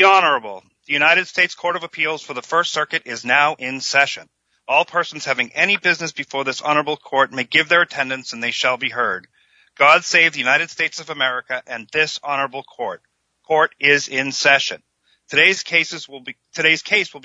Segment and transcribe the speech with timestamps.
[0.00, 3.82] The Honorable, the United States Court of Appeals for the First Circuit is now in
[3.82, 4.30] session.
[4.66, 8.50] All persons having any business before this Honorable Court may give their attendance and they
[8.50, 9.28] shall be heard.
[9.76, 13.02] God save the United States of America and this Honorable Court.
[13.46, 14.82] Court is in session.
[15.28, 16.38] Today's case will be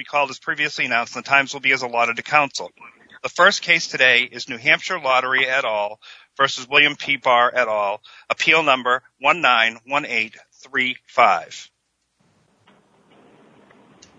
[0.04, 2.72] called as previously announced and the times will be as allotted to counsel.
[3.24, 6.02] The first case today is New Hampshire Lottery et al.
[6.36, 7.16] versus William P.
[7.16, 8.02] Barr et al.
[8.30, 11.72] Appeal number 191835.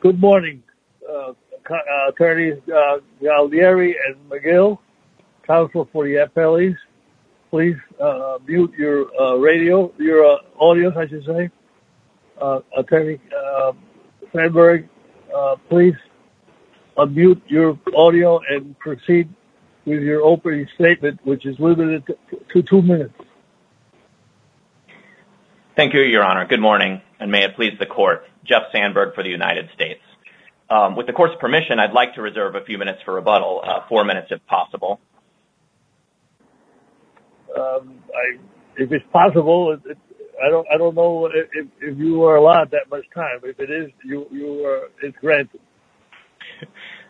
[0.07, 0.63] Good morning,
[1.11, 1.75] uh, uh,
[2.11, 4.79] Attorneys uh, Galdieri and McGill,
[5.45, 6.77] counsel for the appellees.
[7.51, 7.75] Please
[8.47, 11.51] mute your radio, your audio, I should say.
[12.79, 13.19] Attorney
[14.33, 14.89] Sandberg,
[15.69, 15.97] please
[16.97, 19.29] unmute your audio and proceed
[19.87, 22.05] with your opening statement, which is limited
[22.53, 23.15] to two minutes.
[25.75, 26.47] Thank you, Your Honor.
[26.47, 28.25] Good morning, and may it please the Court.
[28.49, 30.01] Jeff Sandberg for the United States.
[30.69, 33.81] Um, with the Court's permission, I'd like to reserve a few minutes for rebuttal, uh,
[33.89, 35.01] four minutes if possible.
[37.57, 38.01] Um,
[38.77, 39.79] if it's possible,
[40.45, 43.41] I don't know if you are allowed that much time.
[43.45, 43.91] If it is,
[45.03, 45.61] it's granted.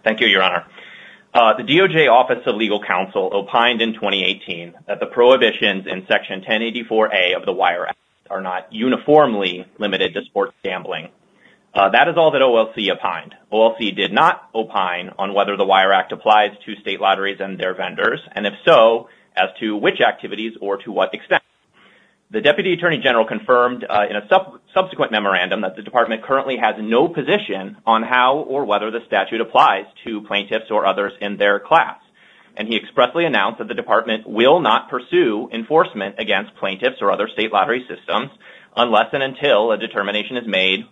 [0.04, 0.66] Thank you, Your Honor.
[1.34, 6.42] Uh, the DOJ Office of Legal Counsel opined in 2018 that the prohibitions in Section
[6.42, 7.98] 1084A of the Wire Act
[8.30, 11.10] are not uniformly limited to sports gambling.
[11.76, 13.34] Uh, that is all that OLC opined.
[13.52, 17.74] OLC did not opine on whether the Wire Act applies to state lotteries and their
[17.74, 21.42] vendors, and if so, as to which activities or to what extent.
[22.30, 24.26] The Deputy Attorney General confirmed uh, in a
[24.74, 29.42] subsequent memorandum that the Department currently has no position on how or whether the statute
[29.42, 32.00] applies to plaintiffs or others in their class.
[32.56, 37.28] And he expressly announced that the Department will not pursue enforcement against plaintiffs or other
[37.34, 38.30] state lottery systems
[38.74, 40.86] unless and until a determination is made,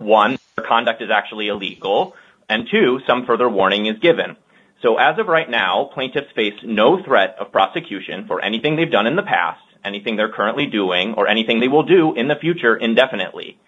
[0.00, 2.16] one, their conduct is actually illegal,
[2.48, 4.36] and two, some further warning is given.
[4.82, 9.06] So as of right now, plaintiffs face no threat of prosecution for anything they've done
[9.06, 12.76] in the past, anything they're currently doing, or anything they will do in the future
[12.76, 13.58] indefinitely.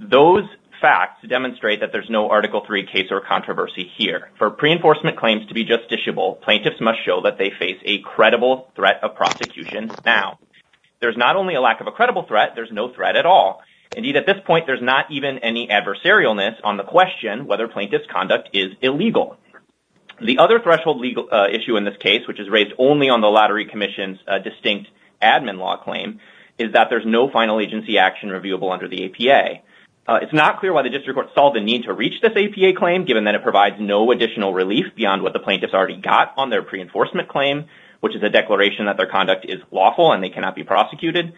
[0.00, 0.44] Those
[0.80, 4.30] facts demonstrate that there's no Article III case or controversy here.
[4.38, 9.00] For pre-enforcement claims to be justiciable, plaintiffs must show that they face a credible threat
[9.02, 10.38] of prosecution now.
[11.00, 13.62] There's not only a lack of a credible threat, there's no threat at all.
[13.94, 18.50] Indeed, at this point, there's not even any adversarialness on the question whether plaintiff's conduct
[18.52, 19.36] is illegal.
[20.20, 23.26] The other threshold legal uh, issue in this case, which is raised only on the
[23.26, 24.88] Lottery Commission's uh, distinct
[25.22, 26.20] admin law claim,
[26.58, 29.60] is that there's no final agency action reviewable under the APA.
[30.08, 32.78] Uh, it's not clear why the District Court saw the need to reach this APA
[32.78, 36.48] claim, given that it provides no additional relief beyond what the plaintiffs already got on
[36.48, 37.66] their pre-enforcement claim,
[38.00, 41.34] which is a declaration that their conduct is lawful and they cannot be prosecuted.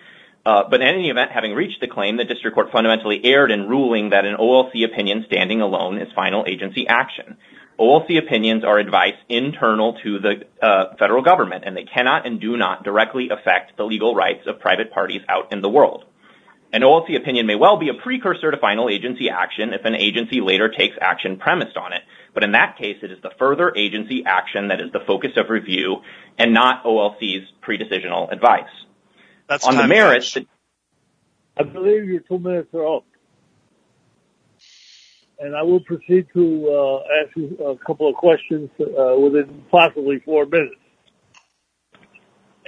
[0.48, 3.68] Uh, but in any event, having reached the claim, the District Court fundamentally erred in
[3.68, 7.36] ruling that an OLC opinion standing alone is final agency action.
[7.78, 12.56] OLC opinions are advice internal to the uh, federal government, and they cannot and do
[12.56, 16.06] not directly affect the legal rights of private parties out in the world.
[16.72, 20.40] An OLC opinion may well be a precursor to final agency action if an agency
[20.40, 22.00] later takes action premised on it.
[22.32, 25.50] But in that case, it is the further agency action that is the focus of
[25.50, 25.96] review
[26.38, 28.64] and not OLC's pre-decisional advice.
[29.48, 30.36] On the merits...
[31.56, 33.04] I believe your two minutes are up.
[35.40, 40.20] And I will proceed to uh, ask you a couple of questions uh, within possibly
[40.24, 40.76] four minutes.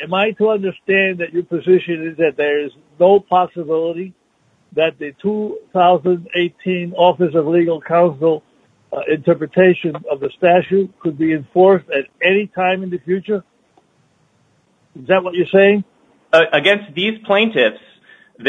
[0.02, 4.14] Am I to understand that your position is that there is no possibility
[4.74, 8.42] that the 2018 Office of Legal Counsel
[8.92, 13.44] uh, interpretation of the statute could be enforced at any time in the future?
[14.98, 15.84] Is that what you're saying?
[16.32, 17.80] Against these plaintiffs,
[18.38, 18.44] uh,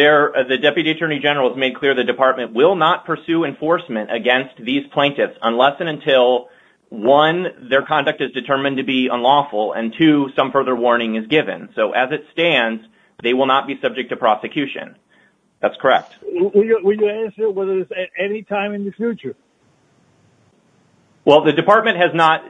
[0.47, 4.85] the Deputy Attorney General has made clear the Department will not pursue enforcement against these
[4.93, 6.49] plaintiffs unless and until,
[6.89, 11.69] one, their conduct is determined to be unlawful, and two, some further warning is given.
[11.75, 12.83] So as it stands,
[13.23, 14.95] they will not be subject to prosecution.
[15.59, 16.15] That's correct.
[16.23, 19.35] Will you answer whether it's at any time in the future?
[21.23, 22.43] Well, the Department has not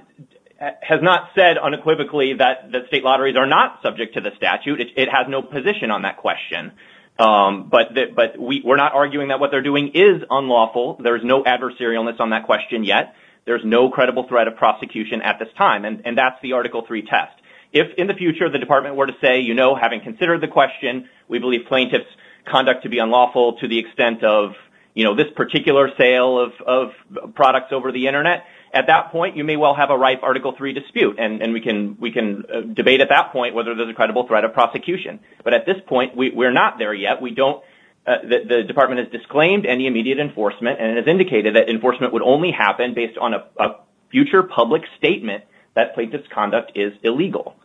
[1.36, 4.80] said unequivocally that state lotteries are not subject to the statute.
[4.80, 6.72] It has no position on that question.
[7.20, 7.90] Um but
[8.38, 11.00] we're not arguing that what they're doing is unlawful.
[11.04, 13.16] There's no adversarialness on that question yet.
[13.46, 17.02] There's no credible threat of prosecution at this time, and and that's the Article III
[17.02, 17.34] test.
[17.74, 21.10] If in the future the Department were to say, you know, having considered the question,
[21.28, 22.06] we believe plaintiffs'
[22.46, 24.52] conduct to be unlawful to the extent of,
[24.94, 28.44] you know, this particular sale of of products over the Internet,
[28.74, 32.44] at that point you may well have a ripe Article III dispute, and we can
[32.54, 35.20] uh, debate at that point whether there's a credible threat of prosecution.
[35.44, 37.18] But at this point, we're not there yet.
[37.36, 37.64] Don't
[38.06, 42.52] uh, the department has disclaimed any immediate enforcement and has indicated that enforcement would only
[42.52, 43.76] happen based on a
[44.10, 45.44] future public statement
[45.76, 47.56] that plaintiff's conduct is illegal.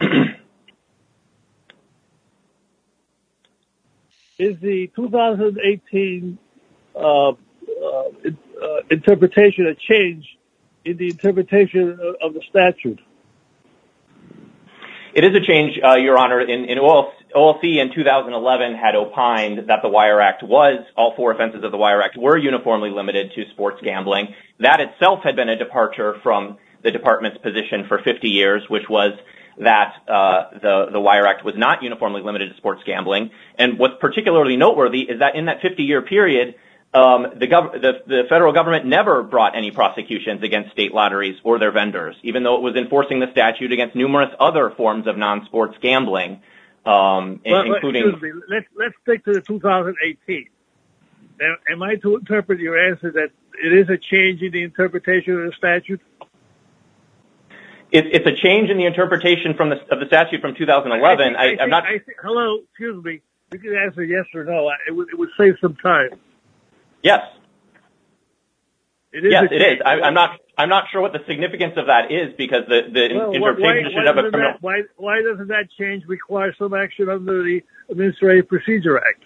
[4.38, 6.38] Is the 2018
[6.96, 7.32] uh,
[8.60, 10.26] Uh, interpretation a change
[10.84, 13.00] in the interpretation of the statute?
[15.14, 16.40] It is a change, uh, Your Honor.
[16.40, 21.72] In OLC in 2011 had opined that the Wire Act was, all four offenses of
[21.72, 24.34] the Wire Act were uniformly limited to sports gambling.
[24.60, 29.12] That itself had been a departure from the department's position for 50 years, which was
[29.58, 30.58] that uh,
[30.92, 33.30] the Wire Act was not uniformly limited to sports gambling.
[33.58, 36.54] And what's particularly noteworthy is that in that 50-year period,
[36.92, 42.42] Um, the federal government never brought any prosecutions against state lotteries or their vendors, even
[42.42, 46.42] though it was enforcing the statute against numerous other forms of non-sports gambling,
[46.84, 48.20] um, including...
[48.48, 50.48] Let's stick to the 2018.
[51.70, 53.30] Am I to interpret your answer that
[53.62, 56.00] it is a change in the interpretation of the statute?
[57.92, 61.36] It's a change in the interpretation of the statute from 2011.
[62.20, 62.58] Hello.
[62.70, 63.20] Excuse me.
[63.52, 64.70] You can answer yes or no.
[64.88, 66.10] It would save some time.
[67.02, 67.20] Yes.
[69.12, 69.50] It is a change.
[69.50, 69.80] Yes, it is.
[70.56, 72.84] I'm not sure what the significance of that is because the
[73.34, 74.54] interpretation should have a criminal...
[74.60, 79.24] Why doesn't that change require some action under the Administrative Procedure Act?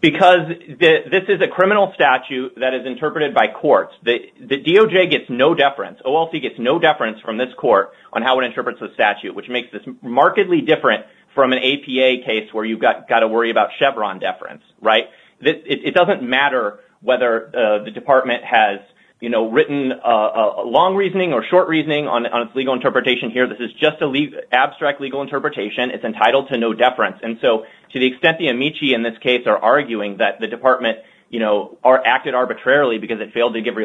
[0.00, 0.48] Because
[0.80, 3.92] this is a criminal statute that is interpreted by courts.
[4.02, 6.00] The DOJ gets no deference.
[6.06, 9.70] OLC gets no deference from this court on how it interprets the statute, which makes
[9.70, 11.04] this markedly different
[11.34, 15.04] from an APA case where you've got to worry about Chevron deference, right?
[15.40, 18.80] It doesn't matter whether uh, the department has
[19.20, 23.46] you know, written a long reasoning or short reasoning on its legal interpretation here.
[23.46, 24.14] This is just an
[24.50, 25.90] abstract legal interpretation.
[25.90, 27.18] It's entitled to no deference.
[27.22, 30.98] And so to the extent the amici in this case are arguing that the department
[31.30, 33.76] you know, acted arbitrarily because it failed to give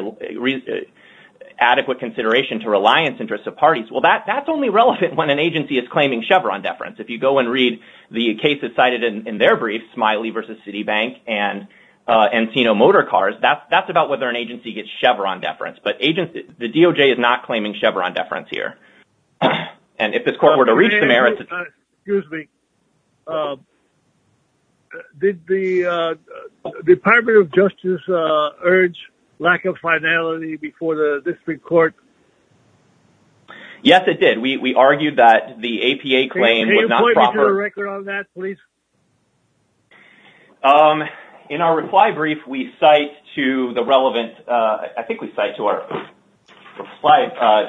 [1.59, 5.85] adequate consideration to reliance interests of parties, well, that's only relevant when an agency is
[5.91, 6.97] claiming Chevron deference.
[6.99, 7.79] If you go and read
[8.11, 10.39] the cases cited in their briefs, Smiley v.
[10.65, 11.67] Citibank and
[12.07, 15.79] uh, Encino Motor Cars, that's about whether an agency gets Chevron deference.
[15.83, 18.77] But the DOJ is not claiming Chevron deference here.
[19.97, 21.41] And if this court were to reach the merits...
[21.49, 21.63] Uh,
[21.99, 22.49] excuse me.
[23.25, 23.55] Uh,
[25.17, 26.17] did the
[26.83, 28.97] Department of Justice urge
[29.39, 31.95] lack of finality before the district court?
[33.81, 34.39] Yes, it did.
[34.39, 37.13] We argued that the APA claim was not proper.
[37.13, 38.57] Can you point me to the record on that, please?
[40.63, 41.03] Um,
[41.49, 44.33] in our reply brief, we cite to the relevant...
[44.47, 45.57] Uh, I think we cite uh,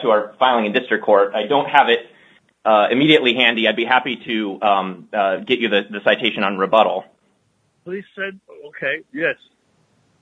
[0.01, 1.35] to our filing in district court.
[1.35, 2.07] I don't have it
[2.65, 3.69] uh, immediately handy.
[3.69, 5.09] I'd be happy to um,
[5.47, 7.05] get you the citation on rebuttal.
[7.85, 8.41] Please send...
[8.69, 9.37] Okay, yes.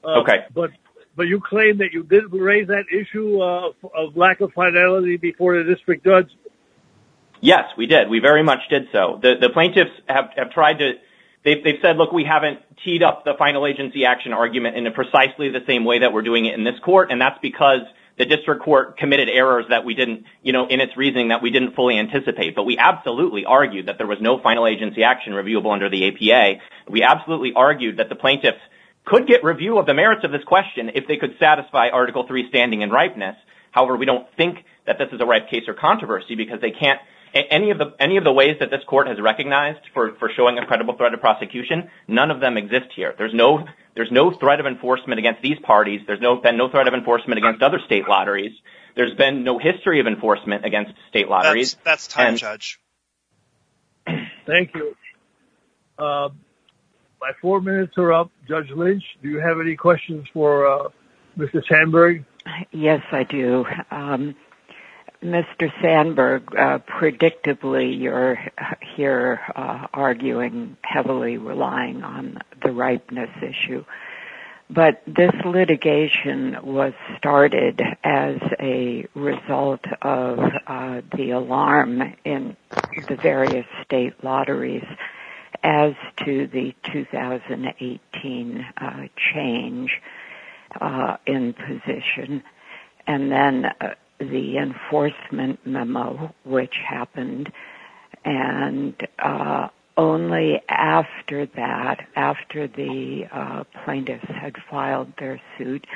[0.04, 0.44] Okay.
[0.52, 0.70] But
[1.22, 5.64] you claim that you didn't raise that issue uh, of lack of finality before the
[5.72, 6.30] district judge?
[7.40, 8.08] Yes, we did.
[8.08, 9.20] We very much did so.
[9.22, 10.94] The plaintiffs have tried to...
[11.44, 15.60] They've said, look, we haven't teed up the final agency action argument in precisely the
[15.66, 17.12] same way that we're doing it in this court.
[17.12, 17.80] And that's because
[18.16, 20.24] the district court committed errors that we didn't...
[20.42, 22.56] You know, in its reasoning that we didn't fully anticipate.
[22.56, 26.60] But we absolutely argued that there was no final agency action reviewable under the APA.
[26.88, 28.58] We absolutely argued that the plaintiffs
[29.04, 32.48] could get review of the merits of this question if they could satisfy Article III
[32.48, 33.36] standing and ripeness.
[33.70, 37.00] However, we don't think that this is a ripe case or controversy because they can't...
[37.50, 41.20] Any of the ways that this court has recognized for showing a credible threat of
[41.20, 43.12] prosecution, none of them exist here.
[43.18, 43.66] There's no
[44.38, 46.00] threat of enforcement against these parties.
[46.06, 48.52] There's been no threat of enforcement against other state lotteries.
[48.94, 51.76] There's been no history of enforcement against state lotteries.
[51.82, 52.78] That's time, Judge.
[54.46, 54.96] Thank you.
[55.98, 56.28] Uh,
[57.24, 58.30] My four minutes are up.
[58.46, 60.88] Judge Lynch, do you have any questions for uh,
[61.38, 61.62] Mr.
[61.66, 62.22] Sandberg?
[62.70, 63.64] Yes, I do.
[63.90, 64.34] Um,
[65.22, 65.72] Mr.
[65.80, 68.38] Sandberg, uh, predictably, you're
[68.94, 73.86] here uh, arguing heavily relying on the ripeness issue.
[74.68, 80.40] But this litigation was started as a result of
[81.16, 82.54] the alarm in
[83.08, 84.84] the various state lotteries
[85.64, 85.94] as
[86.26, 88.90] to the 2018 uh,
[89.34, 89.90] change
[90.80, 92.42] uh, in position.
[93.06, 97.50] And then uh, the enforcement memo, which happened.
[98.24, 98.94] And
[99.96, 105.86] only after that, after the plaintiffs had filed their suit,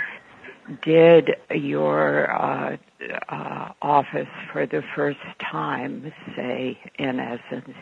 [0.84, 2.30] did your
[3.80, 5.18] office for the first
[5.50, 7.74] time say, in essence,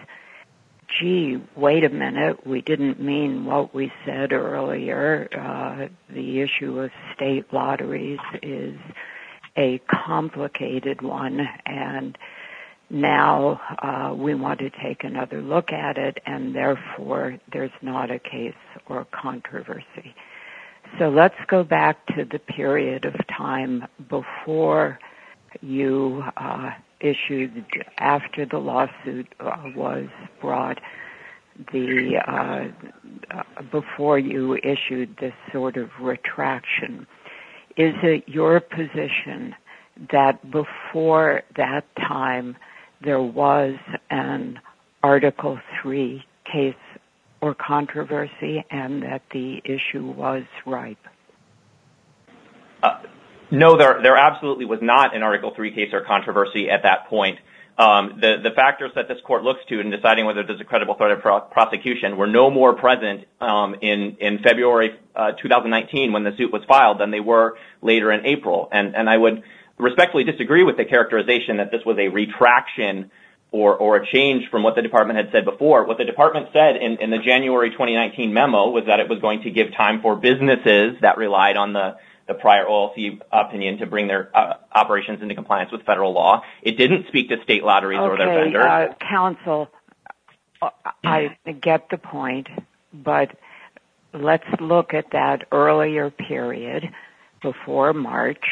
[0.88, 5.28] gee, wait a minute, we didn't mean what we said earlier.
[5.32, 8.78] Uh, the issue of state lotteries is
[9.56, 12.16] a complicated one, and
[12.88, 18.18] now uh, we want to take another look at it, and therefore there's not a
[18.18, 18.54] case
[18.88, 20.14] or controversy.
[20.98, 24.98] So let's go back to the period of time before
[25.60, 27.64] you uh, issued,
[27.98, 30.06] after the lawsuit uh, was
[30.40, 30.78] brought,
[31.72, 37.06] the uh, before you issued this sort of retraction.
[37.76, 39.54] Is it your position
[40.12, 42.56] that before that time
[43.02, 43.74] there was
[44.10, 44.58] an
[45.02, 46.74] Article Three case
[47.40, 50.98] or controversy and that the issue was ripe?
[53.50, 57.38] No, there absolutely was not an Article III case or controversy at that point.
[57.78, 61.10] Um, the factors that this court looks to in deciding whether there's a credible threat
[61.10, 66.62] of prosecution were no more present um, in February uh, 2019 when the suit was
[66.66, 68.68] filed than they were later in April.
[68.72, 69.42] And I would
[69.78, 73.10] respectfully disagree with the characterization that this was a retraction
[73.52, 75.86] or a change from what the department had said before.
[75.86, 79.50] What the department said in the January 2019 memo was that it was going to
[79.50, 81.96] give time for businesses that relied on the
[82.34, 86.42] prior OLC opinion to bring their uh, operations into compliance with federal law.
[86.62, 88.64] It didn't speak to state lotteries or their vendors.
[88.64, 89.68] Okay, counsel,
[90.60, 90.70] uh,
[91.04, 92.48] I get the point,
[92.92, 93.36] but
[94.12, 96.90] let's look at that earlier period
[97.42, 98.44] before March,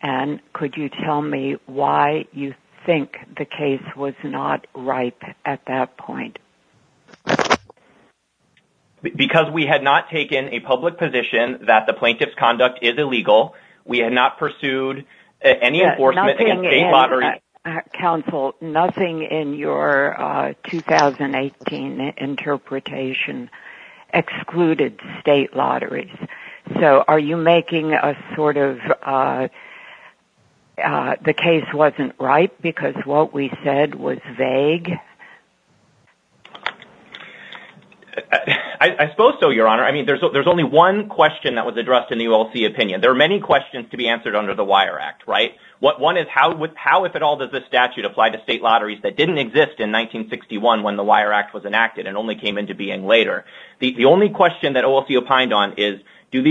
[0.00, 5.96] and could you tell me why you think the case was not ripe at that
[5.96, 6.38] point?
[9.02, 13.54] Because we had not taken a public position that the plaintiff's conduct is illegal.
[13.84, 15.04] We had not pursued
[15.44, 17.40] uh, any enforcement against state lotteries.
[17.64, 23.50] Uh, uh, counsel, nothing in your 2018 interpretation
[24.12, 26.14] excluded state lotteries.
[26.80, 28.78] So are you making a sort of
[30.76, 34.92] the case wasn't ripe because what we said was vague?
[38.14, 39.84] I suppose so, Your Honor.
[39.84, 43.00] I mean, there's only one question that was addressed in the OLC opinion.
[43.00, 45.52] There are many questions to be answered under the Wire Act, right?
[45.80, 46.62] One is how,
[47.04, 50.82] if at all, does this statute apply to state lotteries that didn't exist in 1961
[50.82, 53.44] when the Wire Act was enacted and only came into being later?
[53.80, 56.00] The only question that OLC opined on is,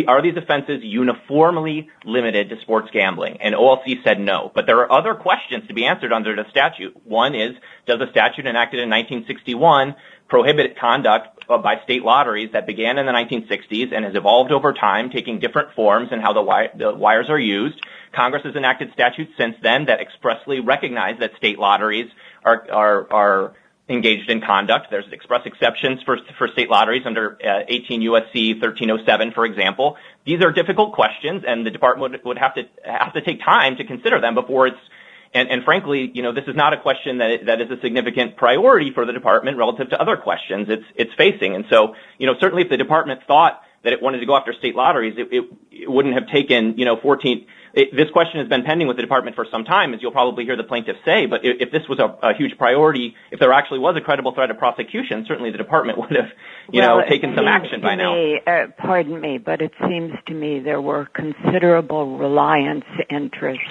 [0.07, 3.37] are these offenses uniformly limited to sports gambling?
[3.41, 4.51] And OLC said no.
[4.53, 6.95] But there are other questions to be answered under the statute.
[7.03, 7.55] One is,
[7.87, 9.95] does the statute enacted in 1961
[10.31, 14.71] prohibit conduct uh, by state lotteries that began in the 1960s and has evolved over
[14.71, 17.77] time, taking different forms in how the wires are used?
[18.15, 22.09] Congress has enacted statutes since then that expressly recognize that state lotteries
[22.45, 23.53] are
[23.89, 24.87] engaged in conduct.
[24.89, 28.53] There's express exceptions for state lotteries under uh, 18 U.S.C.
[28.53, 29.97] 1307, for example.
[30.25, 34.35] These are difficult questions, and the department would have to take time to consider them
[34.35, 34.79] before it's–
[35.33, 39.05] and frankly, you know, this is not a question that is a significant priority for
[39.05, 41.55] the department relative to other questions it's it's facing.
[41.55, 44.53] And so you know, certainly if the department thought that it wanted to go after
[44.53, 48.97] state lotteries, it wouldn't have taken you know, 14– this question has been pending with
[48.97, 51.25] the department for some time, as you'll probably hear the plaintiff say.
[51.25, 54.57] But if this was a huge priority, if there actually was a credible threat of
[54.57, 56.31] prosecution, certainly the department would have
[56.71, 58.15] you know, taken some action by now.
[58.45, 63.63] Uh, pardon me, but it seems to me there were considerable reliance interests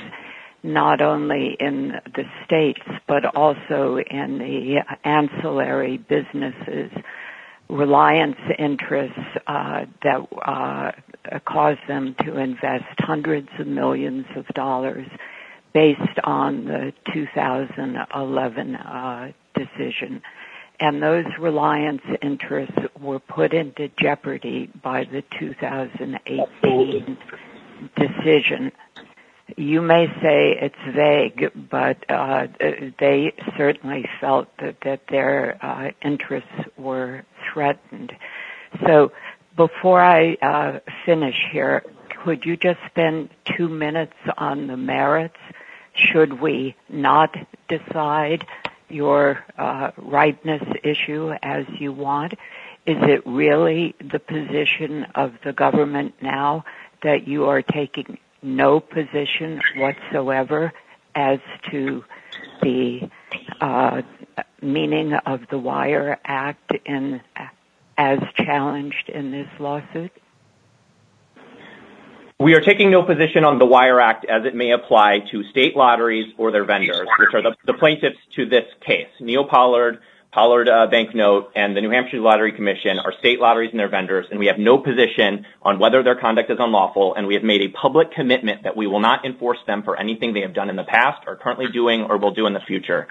[0.63, 6.91] not only in the states but also in the ancillary businesses,
[7.69, 10.93] reliance interests uh, that uh,
[11.47, 15.07] caused them to invest hundreds of millions of dollars
[15.73, 20.21] based on the 2011 uh, decision.
[20.81, 27.19] And those reliance interests were put into jeopardy by the 2018
[27.97, 28.73] decision.
[29.57, 32.47] You may say it's vague, but uh,
[32.99, 38.13] they certainly felt that their uh, interests were threatened.
[38.87, 39.13] So
[39.57, 41.85] before I uh, finish here,
[42.23, 45.39] could you just spend two minutes on the merits?
[45.95, 47.35] Should we not
[47.69, 48.47] decide
[48.89, 49.45] your
[49.97, 52.35] ripeness issue as you want?
[52.87, 56.65] Is it really the position of the government now
[57.03, 60.73] that you are taking no position whatsoever
[61.15, 61.39] as
[61.71, 62.05] to
[62.63, 63.11] the
[63.61, 64.03] uh,
[64.63, 66.73] meaning of the Wire Act
[67.99, 70.13] as challenged in this lawsuit?
[72.39, 75.77] We are taking no position on the Wire Act as it may apply to state
[75.77, 79.09] lotteries or their vendors, which are the plaintiffs to this case.
[79.21, 79.99] NeoPollard,
[80.33, 84.39] Pollard Banknote, and the New Hampshire Lottery Commission are state lotteries and their vendors, and
[84.39, 87.69] we have no position on whether their conduct is unlawful, and we have made a
[87.69, 90.85] public commitment that we will not enforce them for anything they have done in the
[90.85, 93.09] past, are currently doing, or will do in the future.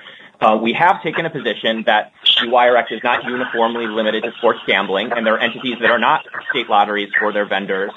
[0.62, 5.26] We have taken a position that Act is not uniformly limited to sports gambling, and
[5.26, 7.92] there are entities that are not state lotteries for their vendors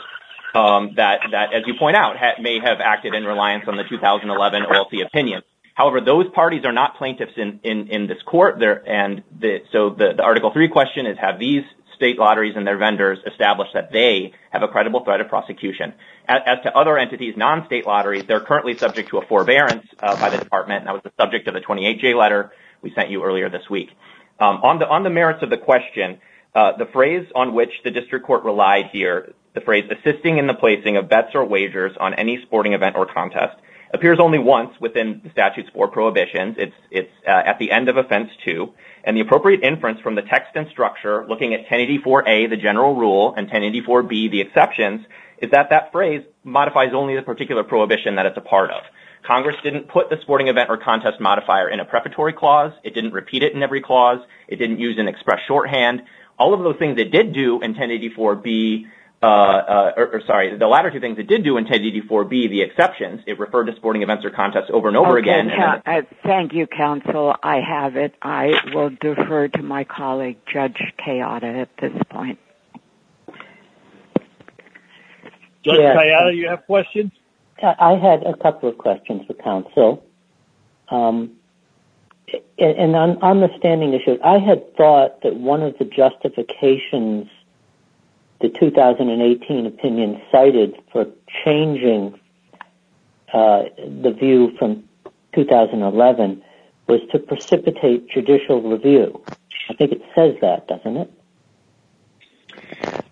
[0.54, 5.06] um that, as you point out, may have acted in reliance on the 2011 OLC
[5.06, 5.42] opinion.
[5.74, 9.22] However, those parties are not plaintiffs in this court, and
[9.72, 11.62] so the Article III question is, have these
[11.96, 15.94] state lotteries and their vendors established that they have a credible threat of prosecution?
[16.28, 20.38] As to other entities, non-state lotteries, they're currently subject to a forbearance uh, by the
[20.38, 22.52] department, that was the subject of the 28J letter
[22.82, 23.90] we sent you earlier this week.
[24.38, 26.18] Um, on the merits of the question,
[26.54, 30.54] uh, the phrase on which the district court relied here, the phrase assisting in the
[30.54, 33.56] placing of bets or wagers on any sporting event or contest,
[33.92, 36.56] appears only once within the statute's four prohibitions.
[36.90, 38.72] It's uh, at the end of Offense 2,
[39.04, 43.34] and the appropriate inference from the text and structure, looking at 1084A, the general rule,
[43.36, 45.04] and 1084B, the exceptions,
[45.38, 48.82] is that that phrase modifies only the particular prohibition that it's a part of.
[49.26, 52.72] Congress didn't put the sporting event or contest modifier in a preparatory clause.
[52.82, 54.18] It didn't repeat it in every clause.
[54.48, 56.02] It didn't use an express shorthand.
[56.38, 58.86] All of those things it did do in 1084B,
[59.22, 63.20] Uh, uh, or sorry, the latter two things it did do in 1084B, the exceptions,
[63.24, 65.48] it referred to sporting events or contests over and over again.
[65.48, 67.32] Uh, thank you, counsel.
[67.40, 68.16] I have it.
[68.20, 72.40] I will defer to my colleague, Judge Kayatta, at this point.
[75.64, 77.12] Judge Kayatta, you have questions?
[77.62, 80.04] I had a couple of questions for counsel.
[80.88, 81.36] Um,
[82.58, 87.28] and on the standing issue, I had thought that one of the justifications
[88.42, 91.06] the 2018 opinion cited for
[91.44, 92.18] changing
[93.32, 94.84] uh, the view from
[95.34, 96.42] 2011
[96.88, 99.22] was to precipitate judicial review.
[99.70, 101.12] I think it says that, doesn't it?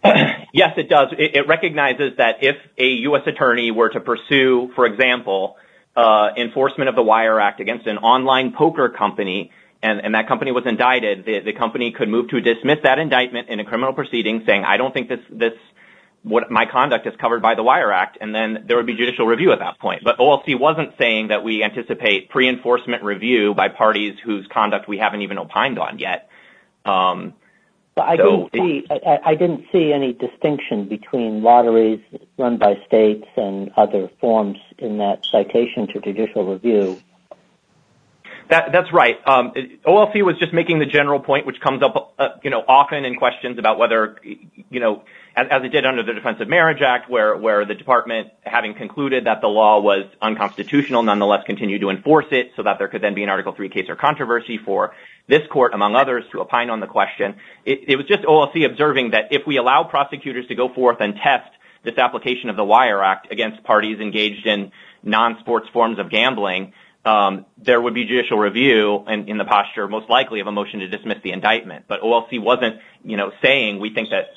[0.52, 1.14] Yes, it does.
[1.16, 3.22] It recognizes that if a U.S.
[3.24, 5.56] attorney were to pursue, for example,
[5.96, 10.64] uh, enforcement of the Wire Act against an online poker company, and that company was
[10.66, 14.76] indicted, the company could move to dismiss that indictment in a criminal proceeding, saying, I
[14.76, 15.54] don't think this this,
[16.22, 19.26] what my conduct is covered by the Wire Act, and then there would be judicial
[19.26, 20.02] review at that point.
[20.04, 25.22] But OLC wasn't saying that we anticipate pre-enforcement review by parties whose conduct we haven't
[25.22, 26.28] even opined on yet.
[26.84, 27.34] Um,
[27.96, 32.00] I didn't see any distinction between lotteries
[32.38, 37.00] run by states and other forms in that citation to judicial review.
[38.50, 39.24] That's right.
[39.24, 43.14] OLC was just making the general point, which comes up uh you know often in
[43.14, 45.04] questions about whether, you know,
[45.36, 49.40] as it did under the Defense of Marriage Act, where the department, having concluded that
[49.40, 53.22] the law was unconstitutional, nonetheless continued to enforce it so that there could then be
[53.22, 54.92] an Article III case or controversy for
[55.28, 57.36] this court, among others, to opine on the question.
[57.64, 61.50] It was just OLC observing that if we allow prosecutors to go forth and test
[61.84, 66.72] this application of the Wire Act against parties engaged in non-sports forms of gambling,
[67.04, 70.88] Um, there would be judicial review in the posture, most likely, of a motion to
[70.88, 71.86] dismiss the indictment.
[71.88, 74.30] But OLC wasn't you know, saying we think that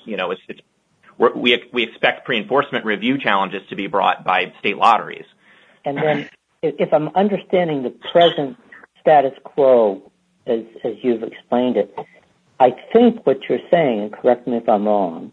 [1.36, 5.26] we expect pre-enforcement review challenges to be brought by state lotteries.
[5.86, 6.30] And then,
[6.62, 8.58] if I'm understanding the present
[9.02, 10.12] status quo,
[10.48, 10.64] as
[11.02, 11.94] you've explained it,
[12.60, 15.32] I think what you're saying, and correct me if I'm wrong,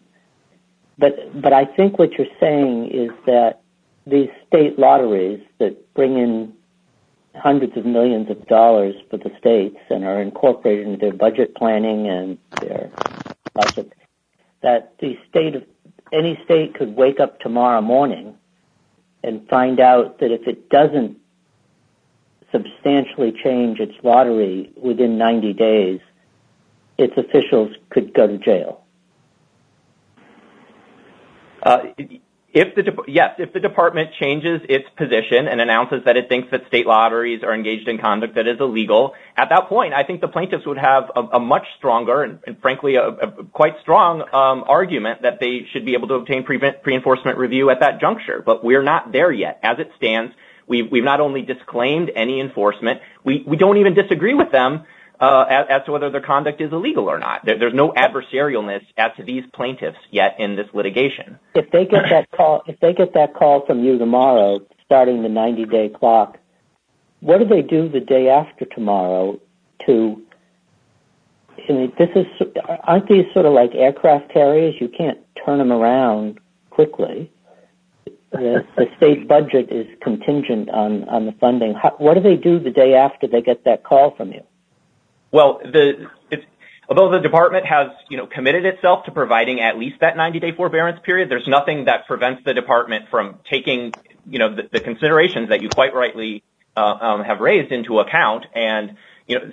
[0.98, 3.62] but I think what you're saying is that
[4.06, 6.52] these state lotteries that bring in
[7.34, 12.08] hundreds of millions of dollars for the states and are incorporated into their budget planning
[12.08, 12.90] and their
[13.54, 13.92] budget,
[14.62, 15.64] that the state of
[16.12, 18.34] any state could wake up tomorrow morning
[19.22, 21.18] and find out that if it doesn't
[22.52, 26.00] substantially change its lottery within 90 days,
[26.98, 28.84] its officials could go to jail.
[31.62, 31.78] Uh,
[32.52, 36.50] If the dep yes, if the department changes its position and announces that it thinks
[36.50, 40.20] that state lotteries are engaged in conduct that is illegal, at that point, I think
[40.20, 43.12] the plaintiffs would have a much stronger, and frankly, a
[43.52, 48.00] quite strong um, argument that they should be able to obtain pre-enforcement review at that
[48.00, 48.42] juncture.
[48.44, 49.60] But we're not there yet.
[49.62, 50.34] As it stands,
[50.66, 54.86] we've not only disclaimed any enforcement, we don't even disagree with them
[55.20, 57.44] as to whether their conduct is illegal or not.
[57.44, 61.38] There's no adversarialness as to these plaintiffs yet in this litigation.
[61.54, 65.28] If they get that call if they get that call from you tomorrow, starting the
[65.28, 66.38] 90-day clock,
[67.20, 69.38] what do they do the day after tomorrow
[69.86, 70.22] to...
[71.68, 74.74] I mean, this is uh aren't these sort of like aircraft carriers?
[74.80, 77.30] You can't turn them around quickly.
[78.32, 78.64] The
[78.96, 81.74] state budget is contingent on, on the funding.
[81.98, 84.42] What do they do the day after they get that call from you?
[85.32, 85.60] Well,
[86.88, 87.88] although the department has
[88.32, 92.52] committed itself to providing at least that 90-day forbearance period, there's nothing that prevents the
[92.54, 93.92] department from taking
[94.26, 96.42] the considerations that you quite rightly
[96.76, 98.46] uh, um, have raised into account.
[98.54, 98.96] And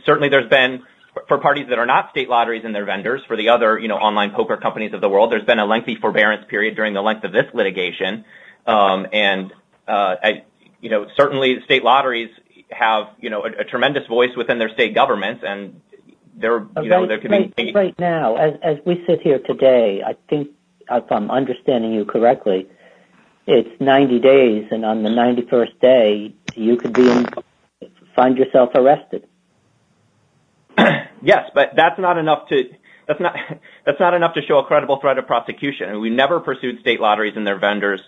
[0.06, 0.84] certainly there's been,
[1.28, 4.58] for parties that are not state lotteries and their vendors, for the other online poker
[4.58, 7.46] companies of the world, there's been a lengthy forbearance period during the length of this
[7.54, 8.26] litigation.
[8.66, 9.54] Um, and
[9.88, 10.16] uh,
[11.16, 12.30] certainly state lotteries
[12.72, 15.44] have you know, a tremendous voice within their state governments.
[15.46, 15.82] And
[16.36, 20.16] there, you know, there could be- Right now, as as we sit here today, I
[20.30, 20.50] think
[20.90, 22.68] if I'm understanding you correctly,
[23.46, 27.26] it's 90 days, and on the 91st day, you could be in,
[28.16, 29.28] find yourself arrested.
[31.20, 32.70] Yes, but that's not enough to
[33.08, 33.36] that's not,
[33.86, 36.00] that's not enough to show a credible threat of prosecution.
[36.00, 38.02] We never pursued state lotteries and their vendors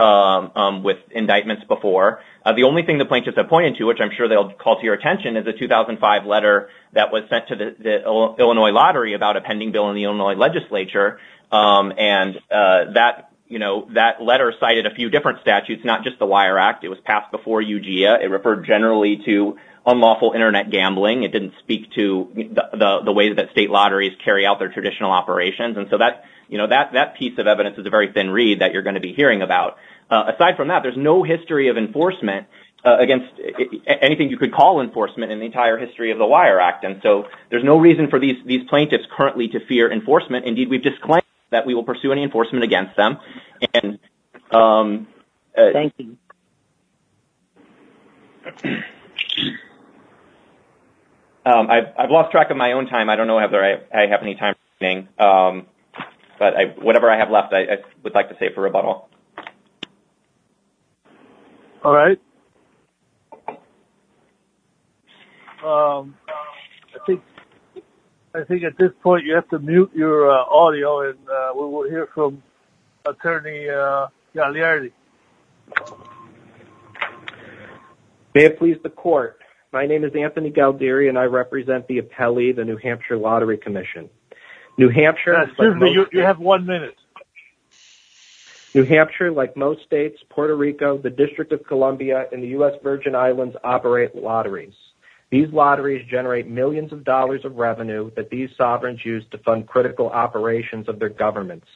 [0.00, 2.20] Um, um, with indictments before.
[2.42, 4.82] Uh, the only thing the plaintiffs have pointed to, which I'm sure they'll call to
[4.82, 8.02] your attention, is a 2005 letter that was sent to the
[8.38, 11.18] Illinois Lottery about a pending bill in the Illinois legislature.
[11.52, 16.82] Um, and uh, that letter cited a few different statutes, not just the Wire Act.
[16.82, 18.22] It was passed before UGIA.
[18.22, 21.24] It referred generally to unlawful Internet gambling.
[21.24, 22.32] It didn't speak to
[22.72, 25.76] the way that state lotteries carry out their traditional operations.
[25.76, 26.24] And so that
[27.18, 29.76] piece of evidence is a very thin read that you're going to be hearing about.
[30.10, 32.46] Uh, aside from that, there's no history of enforcement
[32.84, 36.58] uh, against uh, anything you could call enforcement in the entire history of the Wire
[36.58, 36.84] Act.
[36.84, 40.46] And so there's no reason for these plaintiffs currently to fear enforcement.
[40.46, 43.18] Indeed, we've disclaimed that we will pursue any enforcement against them.
[44.50, 45.06] Um,
[45.54, 46.16] Thank you.
[51.44, 53.08] Um, I've lost track of my own time.
[53.08, 55.08] I don't know whether I have any time remaining.
[55.18, 55.66] Um,
[56.40, 59.10] But whatever I have left, I would like to say for rebuttal.
[61.84, 62.18] All right.
[65.62, 66.16] Um,
[68.34, 71.60] I think at this point you have to mute your uh, audio, and uh, we
[71.60, 72.42] will hear from
[73.06, 74.92] Attorney uh, Galdieri.
[78.34, 79.38] May it please the Court.
[79.74, 84.08] My name is Anthony Galdieri, and I represent the appellee, the New Hampshire Lottery Commission.
[85.48, 86.96] Excuse me, you have one minute.
[88.74, 92.74] New Hampshire, like most states, Puerto Rico, the District of Columbia, and the U.S.
[92.82, 94.74] Virgin Islands operate lotteries.
[95.30, 100.08] These lotteries generate millions of dollars of revenue that these sovereigns use to fund critical
[100.08, 101.66] operations of their governments.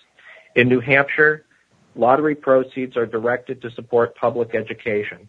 [0.55, 1.45] In New Hampshire,
[1.97, 5.29] lottery proceeds are directed to support public education.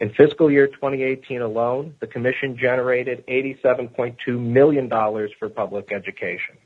[0.00, 4.88] In fiscal year 2018 alone, the Commission generated $87.2 million
[5.38, 6.56] for public education.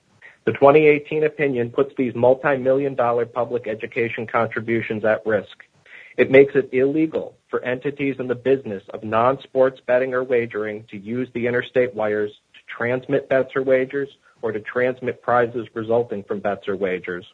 [0.48, 5.64] The 2018 opinion puts these multi-million dollar public education contributions at risk.
[6.16, 10.96] It makes it illegal for entities in the business of non-sports betting or wagering to
[10.96, 14.08] use the interstate wires to transmit bets or wagers
[14.40, 17.26] or to transmit prizes resulting from bets or wagers.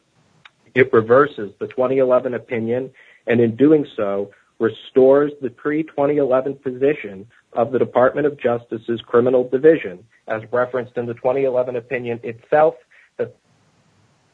[0.73, 2.91] It reverses the 2011 opinion,
[3.27, 10.05] and in doing so, restores the pre-2011 position of the Department of Justice's Criminal Division,
[10.27, 12.75] as referenced in the 2011 opinion itself,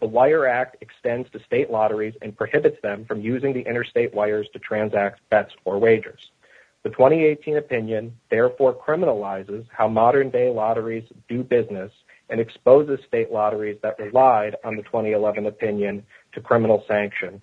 [0.02, 4.48] the Wire Act extends to state lotteries and prohibits them from using the interstate wires
[4.52, 6.32] to transact bets or wagers.
[6.84, 11.92] The 2018 opinion therefore criminalizes how modern-day lotteries do business
[12.30, 17.40] and exposes state lotteries that relied on the 2011 opinion to criminal sanction.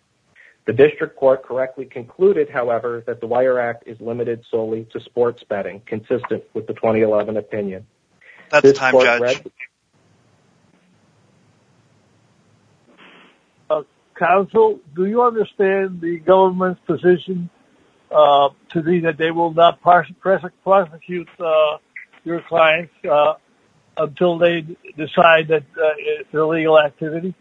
[0.66, 5.44] The District Court correctly concluded, however, that the Wire Act is limited solely to sports
[5.48, 7.86] betting, consistent with the 2011 opinion.
[8.50, 9.42] That's time, Judge.
[13.70, 13.82] Uh,
[14.16, 17.50] counsel, do you understand the government's position
[18.10, 21.78] uh, to be that they will not prosecute uh,
[22.24, 22.92] your clients
[23.96, 24.62] until they
[24.96, 25.64] decide that
[25.98, 27.34] it's illegal activity?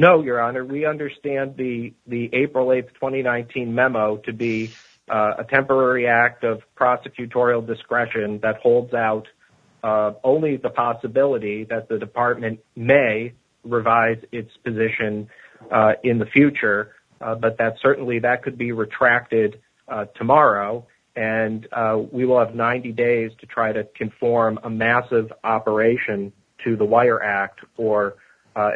[0.00, 0.64] No, Your Honor.
[0.64, 4.70] We understand the the April 8, 2019 memo to be
[5.08, 9.26] a temporary act of prosecutorial discretion that holds out
[9.82, 13.34] only the possibility that the Department may
[13.68, 15.28] revise its position
[15.70, 21.66] uh, in the future, uh, but that certainly that could be retracted uh, tomorrow, and
[22.12, 26.32] we will have 90 days to try to conform a massive operation
[26.64, 28.14] to the Wire Act or,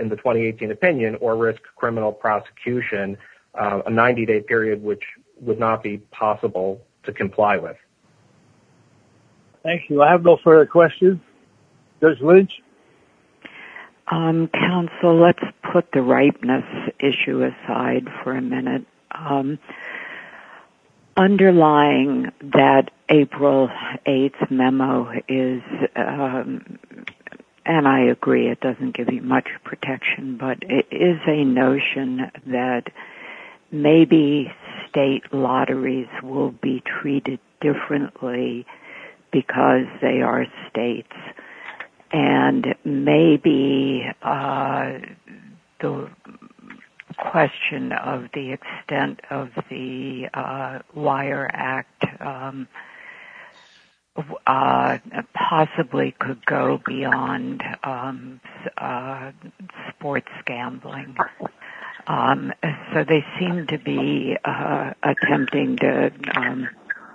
[0.00, 3.16] in the 2018 opinion or risk criminal prosecution,
[3.54, 5.04] a 90-day period which
[5.40, 7.76] would not be possible to comply with.
[9.62, 10.02] Thank you.
[10.02, 11.20] I have no further questions.
[12.00, 12.60] Judge Lynch?
[14.52, 16.64] Counsel, let's put the ripeness
[16.98, 18.86] issue aside for a minute.
[21.16, 23.68] underlying that April
[24.06, 25.62] 8th memo is,
[25.94, 26.78] um,
[27.66, 32.84] and I agree it doesn't give you much protection, but it is a notion that
[33.70, 34.52] maybe
[34.88, 38.66] state lotteries will be treated differently
[39.30, 41.12] because they are states
[42.12, 43.91] and maybe
[45.80, 46.10] the
[47.18, 52.68] question of the extent of the uh, Wire Act um,
[54.46, 54.98] uh,
[55.34, 58.40] possibly could go beyond um,
[58.78, 59.32] uh,
[59.90, 61.16] sports gambling.
[62.06, 62.52] Um,
[62.92, 66.10] so they seem to be uh, attempting to,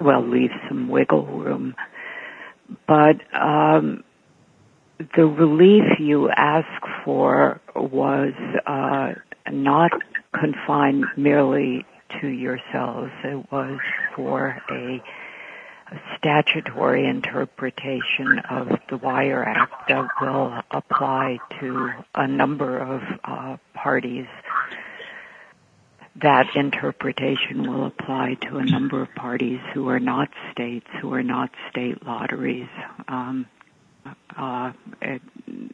[0.01, 1.75] well, leave some wiggle room.
[2.87, 3.17] But
[5.15, 8.33] the relief you asked for was
[8.65, 9.13] uh,
[9.51, 9.91] not
[10.33, 11.85] confined merely
[12.19, 13.11] to yourselves.
[13.23, 13.79] It was
[14.15, 15.01] for a,
[16.17, 24.25] statutory interpretation of the Wire Act that will apply to a number of uh, parties.
[26.21, 31.23] That interpretation will apply to a number of parties who are not states, who are
[31.23, 32.67] not state lotteries.
[34.37, 35.21] Uh, it,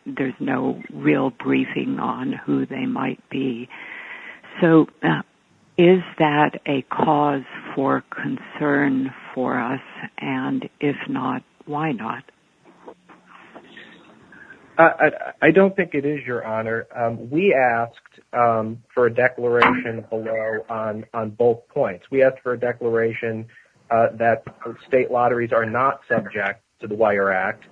[0.06, 3.68] there's no real briefing on who they might be.
[4.62, 5.22] So, uh,
[5.78, 7.44] is that a cause
[7.74, 9.82] for concern for us?
[10.20, 12.24] And if not, why not?
[14.78, 16.88] I, I don't think it is, Your Honor.
[16.96, 22.06] Um, we asked um, for a declaration below on, on both points.
[22.10, 23.48] We asked for a declaration
[23.92, 24.44] uh, that
[24.88, 27.66] state lotteries are not subject to the Wire Act,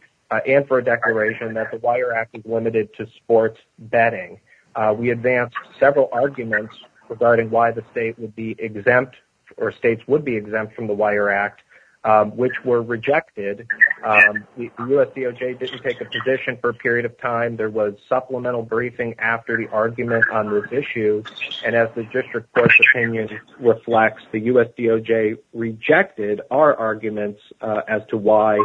[0.46, 4.39] and for a declaration that the Wire Act is limited to sports betting.
[4.76, 6.74] Uh, we advanced several arguments
[7.10, 9.15] regarding why the state would be exempt
[9.58, 11.62] or states would be exempt from the Wire Act,
[12.04, 13.67] um, which were rejected.
[14.04, 15.10] Um, the, the U.S.
[15.15, 17.58] DOJ didn't take a position for a period of time.
[17.58, 21.24] There was supplemental briefing after the argument on this issue,
[21.65, 24.67] and as the district court's opinion reflects, the U.S.
[24.80, 28.58] DOJ rejected our arguments uh, as to why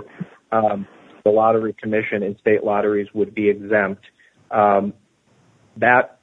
[0.52, 0.86] um,
[1.26, 4.04] the lottery commission and state lotteries would be exempt.
[4.52, 4.92] Um,
[5.76, 6.20] that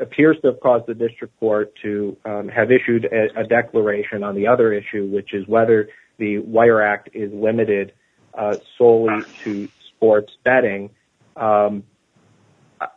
[0.00, 4.46] appears to have caused the district court to um, have issued a, declaration on the
[4.46, 7.92] other issue, which is whether the Wire Act is limited
[8.32, 10.88] uh, solely to sports betting.
[11.36, 11.84] Um,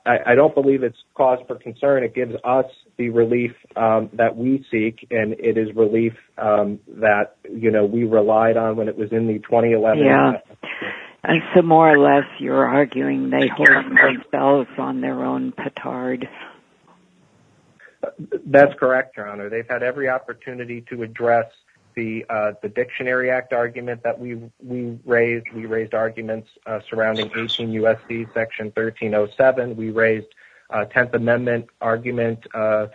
[0.06, 2.04] I, don't believe it's cause for concern.
[2.04, 2.66] It gives us
[2.98, 8.78] the relief that we seek, and it is relief that you know we relied on
[8.78, 10.06] when it was in the 2011.
[10.06, 10.32] Yeah.
[11.24, 16.30] And so more or less you're arguing they hold themselves on their own petard.
[18.46, 19.50] That's correct, Your Honor.
[19.50, 21.52] They've had every opportunity to address
[21.96, 25.48] the uh, the Dictionary Act argument that we we raised.
[25.54, 28.26] We raised arguments uh, surrounding 18 U.S.C.
[28.34, 29.76] Section 1307.
[29.76, 30.28] We raised
[30.70, 32.46] uh, 10th Amendment argument.
[32.54, 32.88] Uh,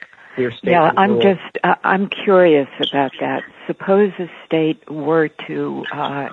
[0.62, 3.44] yeah, I'm just uh, I'm curious about that.
[3.66, 6.28] Suppose a state were to uh,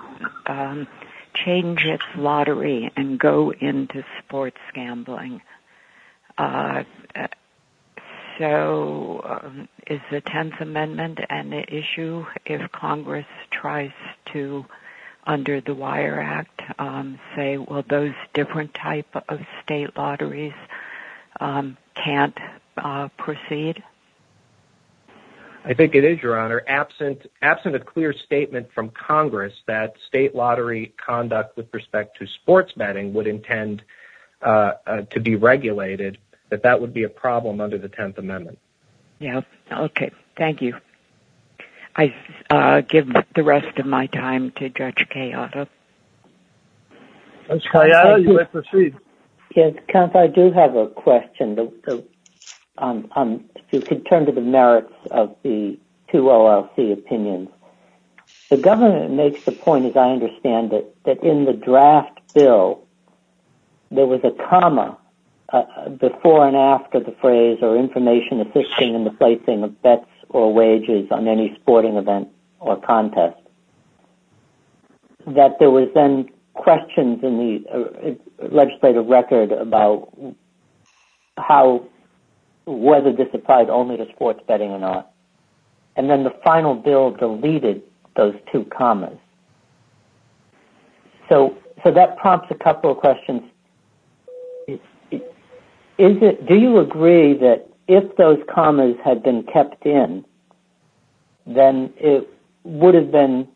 [0.47, 0.87] um,
[1.45, 5.41] change its lottery and go into sports gambling.
[6.37, 6.83] Uh,
[8.39, 13.91] so um, is the 10th Amendment an issue if Congress tries
[14.33, 14.65] to,
[15.27, 20.53] under the Wire Act, um, say, well, those different type of state lotteries
[21.39, 22.37] um, can't
[22.77, 23.83] uh, proceed?
[25.63, 26.63] I think it is, Your Honor.
[26.67, 33.13] Absent a clear statement from Congress that state lottery conduct with respect to sports betting
[33.13, 33.83] would intend
[34.41, 36.17] uh, uh, to be regulated,
[36.49, 38.57] that that would be a problem under the 10th Amendment.
[39.19, 39.41] Yeah.
[39.71, 40.11] Okay.
[40.35, 40.75] Thank you.
[41.95, 42.15] I
[42.49, 45.67] uh, give the rest of my time to Judge Kayatta.
[47.47, 48.95] Judge Kayatta, you may proceed.
[49.55, 51.55] Yes, counsel, I do have a question.
[51.55, 52.07] The, the
[52.79, 55.77] if you could turn to the merits of the
[56.11, 57.49] two OLC opinions.
[58.49, 62.83] The government makes the point, as I understand it, that in the draft bill,
[63.89, 64.97] there was a comma
[65.51, 70.53] uh, before and after the phrase or information assisting in the placing of bets or
[70.53, 72.29] wages on any sporting event
[72.59, 73.37] or contest.
[75.27, 80.13] That there was then questions in the uh, legislative record about
[81.37, 81.85] how
[82.65, 85.11] whether this applied only to sports betting or not.
[85.95, 87.81] And then the final bill deleted
[88.15, 89.17] those two commas.
[91.29, 93.41] So, so that prompts a couple of questions.
[94.67, 94.79] Is
[95.97, 100.25] it, do you agree that if those commas had been kept in,
[101.45, 102.27] then it,
[102.63, 103.47] would have been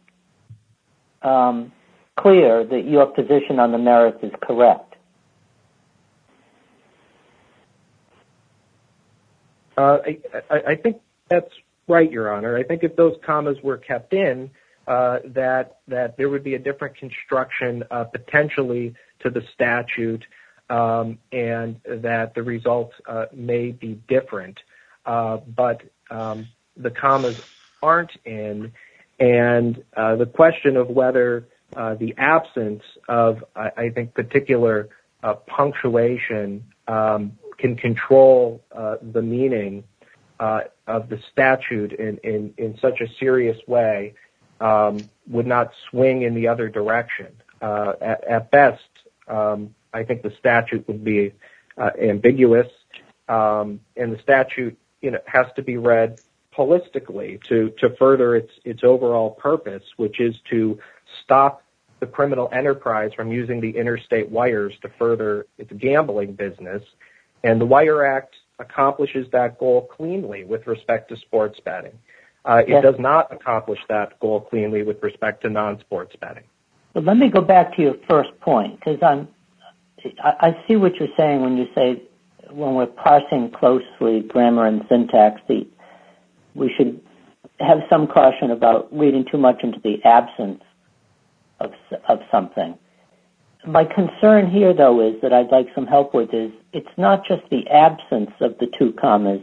[1.21, 1.71] um,
[2.19, 4.94] clear that your position on the merits is correct.
[9.77, 9.99] Uh,
[10.49, 11.51] I think that's
[11.87, 12.57] right, Your Honor.
[12.57, 14.51] I think if those commas were kept in,
[14.87, 20.23] uh that that there would be a different construction uh, potentially to the statute
[20.69, 24.59] um, and that the results uh, may be different.
[25.05, 27.41] But um, the commas
[27.81, 28.73] aren't in,
[29.19, 34.89] and the question of whether the absence of, I think, particular
[35.47, 39.83] punctuation um, can control uh, the meaning
[40.39, 44.13] uh, of the statute in in such a serious way
[44.59, 47.27] um, would not swing in the other direction.
[47.61, 48.83] Uh, at best,
[49.27, 51.33] um, I think the statute would be
[51.77, 52.67] ambiguous,
[53.27, 56.19] um, and the statute you know has to be read
[56.55, 60.79] holistically to to further its its overall purpose, which is to
[61.23, 61.63] stop
[61.99, 66.83] the criminal enterprise from using the interstate wires to further its gambling business.
[67.45, 71.97] And the Wire Act accomplishes that goal cleanly with respect to sports betting.
[72.43, 76.43] Uh, it does not accomplish that goal cleanly with respect to non-sports betting.
[76.95, 81.57] Let me go back to your first point, because I see what you're saying when
[81.57, 82.01] you say
[82.49, 87.01] when we're parsing closely grammar and syntax, we should
[87.59, 90.61] have some caution about reading too much into the absence
[91.59, 91.73] of
[92.07, 92.77] of something.
[93.67, 97.41] My concern here, though, is that I'd like some help with is it's not just
[97.49, 99.41] the absence of the two commas,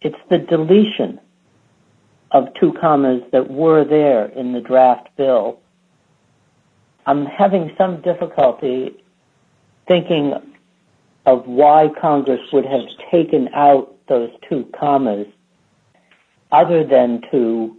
[0.00, 1.20] it's the deletion
[2.30, 5.60] of two commas that were there in the draft bill.
[7.04, 8.96] I'm having some difficulty
[9.86, 10.32] thinking
[11.26, 15.26] of why Congress would have taken out those two commas
[16.52, 17.76] other than to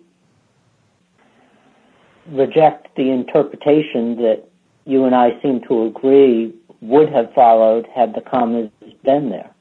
[2.29, 4.50] reject the interpretation that
[4.85, 8.71] you and I seem to agree would have followed had the commas
[9.03, 9.53] been there.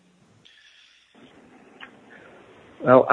[2.80, 3.06] Well,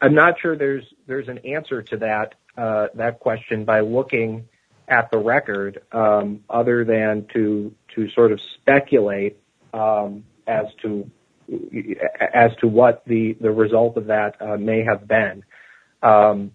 [0.00, 4.48] I'm not sure there's there's an answer to that uh, that question by looking
[4.88, 9.36] at the record um, other than to to sort of speculate
[9.74, 11.10] um, as to
[12.32, 15.44] as to what the result of that uh, may have been.
[16.02, 16.52] Um,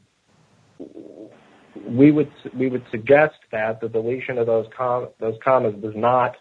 [1.75, 6.35] We would we would suggest that the deletion of those commas does not,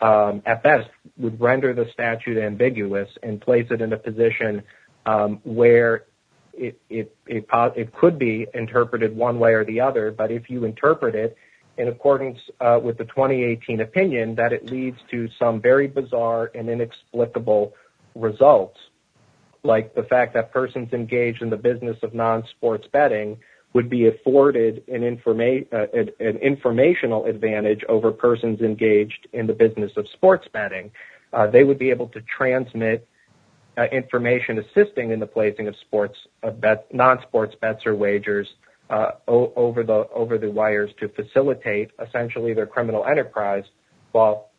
[0.00, 4.62] um, at best, would render the statute ambiguous and place it in a position
[5.06, 6.04] um, where
[6.52, 10.10] it, it, it could be interpreted one way or the other.
[10.10, 11.36] But if you interpret it
[11.78, 16.68] in accordance uh, with the 2018 opinion, that it leads to some very bizarre and
[16.68, 17.74] inexplicable
[18.14, 18.78] results,
[19.62, 23.38] like the fact that persons engaged in the business of non-sports betting
[23.72, 25.04] would be afforded an
[26.42, 30.90] informational advantage over persons engaged in the business of sports betting.
[31.52, 33.06] They would be able to transmit
[33.92, 35.74] information assisting in the placing of
[36.92, 38.48] non-sports bets or wagers
[38.90, 43.64] uh over the over the wires to facilitate essentially their criminal enterprise,
[44.10, 44.50] while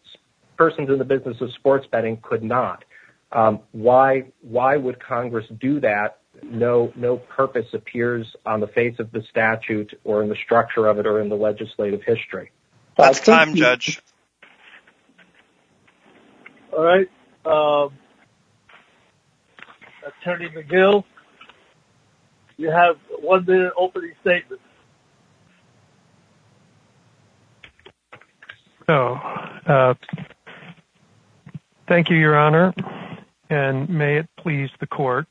[0.58, 2.86] persons in the business of sports betting could not.
[3.34, 6.20] Um why why would Congress do that?
[6.43, 11.06] No purpose appears on the face of the statute or in the structure of it
[11.06, 12.51] or in the legislative history.
[12.97, 14.01] That's time, Judge.
[16.73, 17.10] All right.
[17.45, 17.93] Um,
[20.21, 21.04] Attorney McGill,
[22.58, 24.62] you have one minute opening statement.
[28.88, 29.17] So,
[31.88, 32.73] thank you, Your Honor,
[33.49, 35.27] and may it please the court.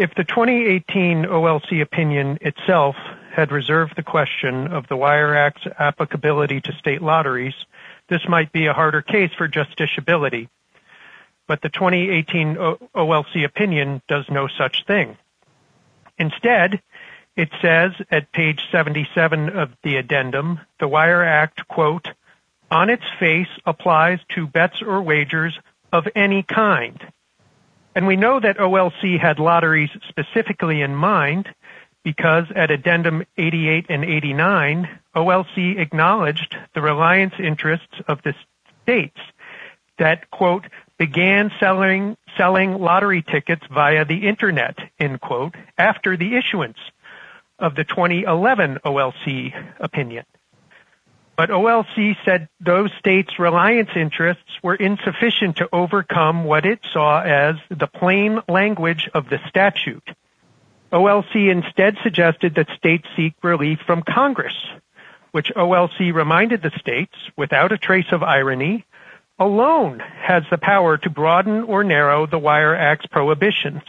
[0.00, 2.96] If the 2018 OLC opinion itself
[3.34, 7.52] had reserved the question of the Wire Act's applicability to state lotteries,
[8.08, 10.48] this might be a harder case for justiciability.
[11.46, 12.56] But the 2018
[12.94, 15.18] OLC opinion does no such thing.
[16.16, 16.80] Instead,
[17.36, 22.08] it says at page 77 of the addendum, the Wire Act, quote,
[22.70, 25.58] on its face applies to bets or wagers
[25.92, 26.98] of any kind.
[27.94, 31.48] And we know that OLC had lotteries specifically in mind
[32.02, 38.34] because at addendum 88 and 89, OLC acknowledged the reliance interests of the
[38.82, 39.18] states
[39.98, 40.64] that, quote,
[40.98, 46.78] began selling selling lottery tickets via the Internet, end quote, after the issuance
[47.58, 50.24] of the 2011 OLC opinion.
[51.40, 57.54] But OLC said those states' reliance interests were insufficient to overcome what it saw as
[57.70, 60.06] the plain language of the statute.
[60.92, 64.52] OLC instead suggested that states seek relief from Congress,
[65.32, 68.84] which OLC reminded the states, without a trace of irony,
[69.38, 73.80] alone has the power to broaden or narrow the Wire Act's prohibitions.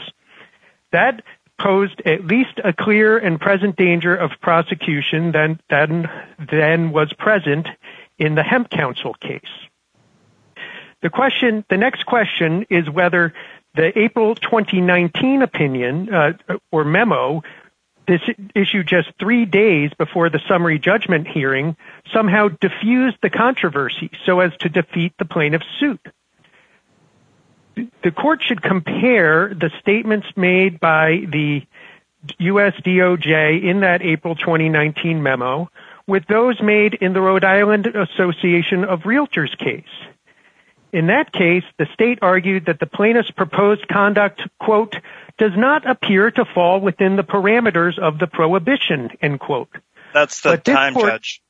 [0.93, 1.21] That
[1.59, 7.67] posed at least a clear and present danger of prosecution than was present
[8.17, 9.41] in the Hemp Council case.
[11.01, 13.33] The next question is whether
[13.75, 16.33] the April 2019 opinion uh,
[16.71, 17.41] or memo,
[18.07, 18.21] this
[18.53, 21.77] issued just three days before the summary judgment hearing,
[22.13, 26.01] somehow diffused the controversy so as to defeat the plaintiff's suit.
[27.75, 31.61] The court should compare the statements made by the
[32.39, 32.73] U.S.
[32.85, 35.69] DOJ in that April 2019 memo
[36.07, 39.85] with those made in the Rhode Island Association of Realtors case.
[40.91, 44.95] In that case, the state argued that the plaintiff's proposed conduct, quote,
[45.37, 49.69] does not appear to fall within the parameters of the prohibition, end quote.
[50.13, 51.41] That's the time, Judge.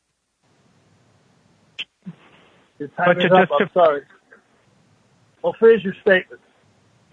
[2.78, 3.49] Your time is up.
[3.59, 4.03] I'm sorry.
[5.41, 6.41] Well, finish your statement.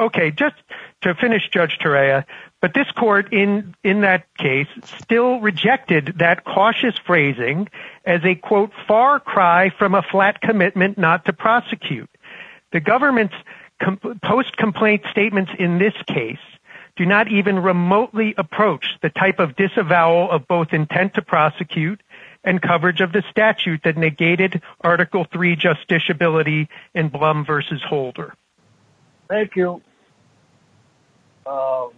[0.00, 0.54] Okay, just
[1.02, 2.24] to finish, Judge Torruella,
[2.60, 7.68] but this court in that case still rejected that cautious phrasing
[8.04, 12.10] as a, quote, far cry from a flat commitment not to prosecute.
[12.72, 13.34] The government's
[14.22, 16.38] post-complaint statements in this case
[16.96, 22.00] do not even remotely approach the type of disavowal of both intent to prosecute
[22.45, 27.61] and coverage of the statute that negated Article III justiciability in Blum v.
[27.89, 28.34] Holder.
[29.28, 29.82] Thank you.
[31.47, 31.91] Um,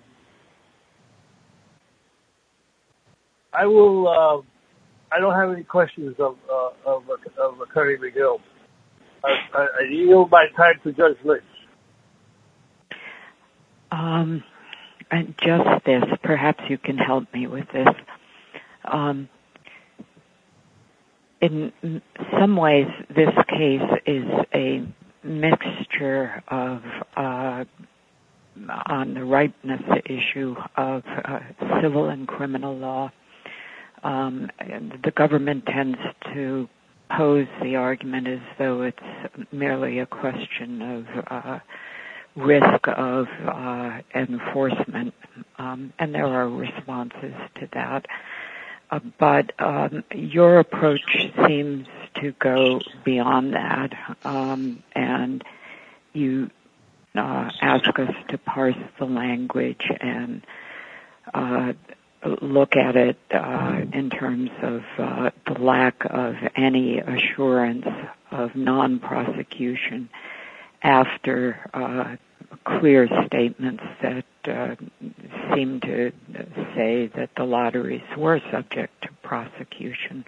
[3.52, 4.46] I will, um,
[5.12, 6.98] I don't have any questions of uh,
[7.62, 8.40] Attorney McGill.
[9.24, 11.42] I yield my time to Judge Lynch.
[13.92, 14.42] Um,
[15.42, 17.88] just this, perhaps you can help me with this.
[21.40, 21.72] In
[22.38, 24.24] some ways, this case is
[24.54, 24.86] a
[25.24, 26.82] mixture of,
[27.16, 27.64] uh,
[28.86, 31.38] on the ripeness issue of uh,
[31.82, 33.10] civil and criminal law.
[34.02, 34.50] Um,
[35.04, 35.98] the government tends
[36.34, 36.68] to
[37.16, 41.58] pose the argument as though it's merely a question of uh,
[42.36, 43.26] risk of
[44.14, 45.14] enforcement,
[45.58, 48.04] um, and there are responses to that.
[48.90, 51.86] Uh, but um, your approach seems
[52.16, 53.92] to go beyond that,
[54.24, 55.44] um, and
[56.12, 56.50] you
[57.14, 60.44] uh, ask us to parse the language and
[61.32, 61.72] uh,
[62.42, 63.18] look at it
[63.92, 67.86] in terms of the lack of any assurance
[68.30, 70.08] of non-prosecution
[70.82, 72.18] after
[72.64, 74.74] clear statements that Uh,
[75.54, 76.12] seem to
[76.74, 80.24] say that the lotteries were subject to prosecution.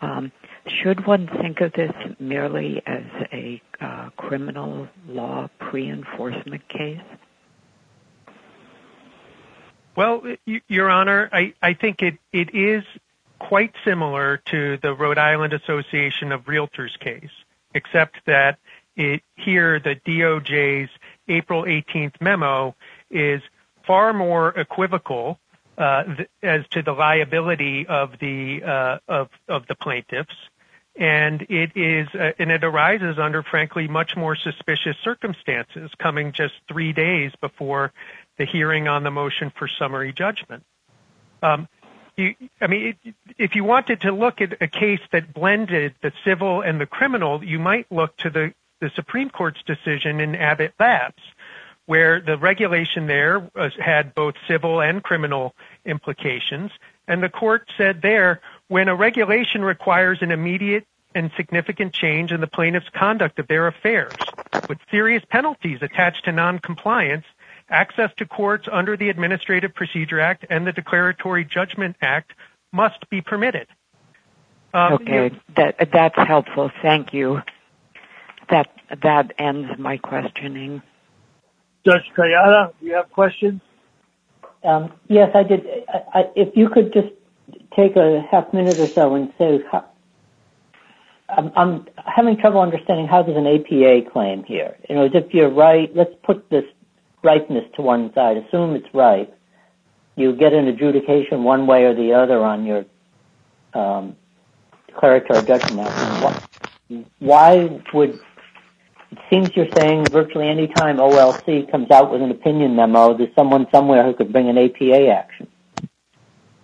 [0.00, 0.32] Um,
[0.66, 7.00] should one think of this merely as a uh, criminal law pre-enforcement case?
[9.96, 10.22] Well,
[10.68, 12.84] Your Honor, I I think it, it is
[13.38, 17.30] quite similar to the Rhode Island Association of Realtors case,
[17.74, 18.58] except that
[18.96, 20.90] it, here the DOJ's
[21.28, 22.74] April 18th memo
[23.10, 23.42] is
[23.86, 25.38] far more equivocal
[25.78, 28.98] as to the liability of the uh
[29.48, 30.34] of the plaintiffs,
[30.96, 36.54] and it is uh and it arises under, frankly, much more suspicious circumstances, coming just
[36.66, 37.92] three days before
[38.38, 40.64] the hearing on the motion for summary judgment.
[41.40, 42.96] I mean,
[43.38, 47.44] if you wanted to look at a case that blended the civil and the criminal,
[47.44, 51.22] you might look to the the Supreme Court's decision in Abbott Labs,
[51.88, 55.54] where the regulation there uh, had both civil and criminal
[55.86, 56.70] implications,
[57.08, 60.84] and the court said there, when a regulation requires an immediate
[61.14, 64.12] and significant change in the plaintiff's conduct of their affairs,
[64.68, 67.24] with serious penalties attached to noncompliance,
[67.70, 72.34] access to courts under the Administrative Procedure Act and the Declaratory Judgment Act
[72.70, 73.66] must be permitted.
[74.74, 76.70] Um, okay, that's helpful.
[76.82, 77.40] Thank you.
[78.50, 80.82] That ends my questioning.
[81.88, 83.62] Judge Kayatta, do you have questions?
[84.62, 85.64] Um, yes, I did.
[86.36, 87.08] If you could just
[87.74, 89.60] take a half minute or so and say,
[91.30, 94.76] I'm having trouble understanding how there's an APA claim here.
[94.88, 96.64] You know, if you're right, let's put this
[97.22, 98.36] rightness to one side.
[98.36, 99.32] Assume it's right.
[100.16, 102.84] You get an adjudication one way or the other on your
[103.72, 104.14] um,
[104.88, 105.88] Declaratory Judgment.
[107.18, 108.20] Why would
[109.30, 113.66] seems you're saying virtually any time OLC comes out with an opinion memo, there's someone
[113.72, 115.48] somewhere who could bring an APA action.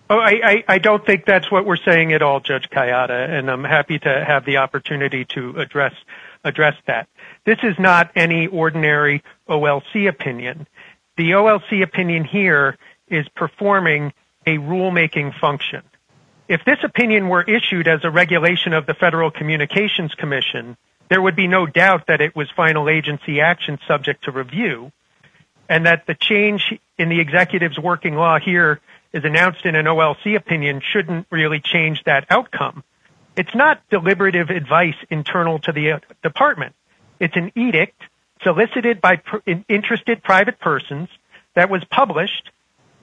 [0.07, 3.97] Oh, I don't think that's what we're saying at all, Judge Kayatta, and I'm happy
[3.97, 5.95] to have the opportunity to address
[6.43, 7.07] that.
[7.43, 10.67] This is not any ordinary OLC opinion.
[11.17, 12.77] The OLC opinion here
[13.07, 14.13] is performing
[14.45, 15.81] a rulemaking function.
[16.47, 20.77] If this opinion were issued as a regulation of the Federal Communications Commission,
[21.09, 24.91] there would be no doubt that it was final agency action subject to review,
[25.69, 28.79] and that the change in the executive's working law here
[29.13, 32.83] is announced in an OLC opinion shouldn't really change that outcome.
[33.35, 36.75] It's not deliberative advice internal to the uh, department.
[37.19, 38.01] It's an edict
[38.43, 39.21] solicited by
[39.67, 41.09] interested private persons
[41.53, 42.51] that was published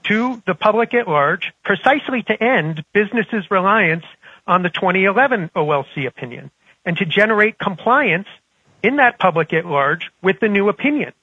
[0.03, 4.05] to the public at large precisely to end businesses reliance
[4.45, 6.51] on the 2011 OLC opinion
[6.85, 8.27] and to generate compliance
[8.83, 11.13] in that public at large with the new opinion.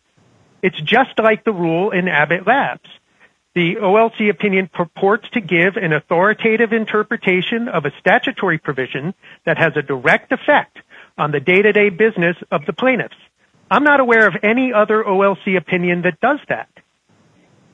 [0.63, 2.89] It's just like the rule in Abbott Labs.
[3.55, 9.13] The OLC opinion purports to give an authoritative interpretation of a statutory provision
[9.45, 10.79] that has a direct effect
[11.19, 13.17] on the day-to-day business of the plaintiffs.
[13.71, 16.69] I'm not aware of any other OLC opinion that does that.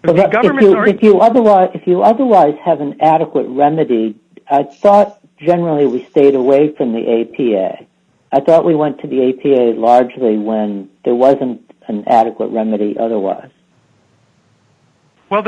[0.04, 4.18] If you otherwise have an adequate remedy,
[4.48, 7.86] I thought generally we stayed away from the APA.
[8.32, 13.50] I thought we went to the APA largely when there wasn't an adequate remedy otherwise.
[15.28, 15.42] Well,